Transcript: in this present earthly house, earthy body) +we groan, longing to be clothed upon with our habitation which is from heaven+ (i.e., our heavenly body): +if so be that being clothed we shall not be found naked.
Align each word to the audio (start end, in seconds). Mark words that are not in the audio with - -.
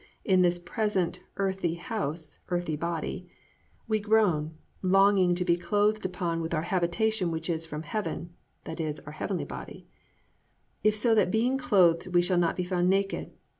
in 0.25 0.41
this 0.41 0.57
present 0.57 1.19
earthly 1.37 1.75
house, 1.75 2.39
earthy 2.49 2.75
body) 2.75 3.29
+we 3.87 3.99
groan, 3.99 4.57
longing 4.81 5.35
to 5.35 5.45
be 5.45 5.55
clothed 5.55 6.03
upon 6.03 6.41
with 6.41 6.55
our 6.55 6.63
habitation 6.63 7.29
which 7.29 7.47
is 7.47 7.67
from 7.67 7.83
heaven+ 7.83 8.33
(i.e., 8.65 8.93
our 9.05 9.13
heavenly 9.13 9.45
body): 9.45 9.85
+if 10.83 10.95
so 10.95 11.11
be 11.11 11.15
that 11.17 11.29
being 11.29 11.55
clothed 11.55 12.07
we 12.07 12.21
shall 12.23 12.39
not 12.39 12.55
be 12.55 12.63
found 12.63 12.89
naked. 12.89 13.31